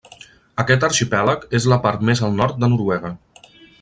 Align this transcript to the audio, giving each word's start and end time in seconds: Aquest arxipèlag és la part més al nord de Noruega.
Aquest 0.61 0.85
arxipèlag 0.87 1.45
és 1.59 1.67
la 1.73 1.79
part 1.85 2.07
més 2.11 2.23
al 2.29 2.35
nord 2.41 2.59
de 2.65 2.71
Noruega. 2.73 3.13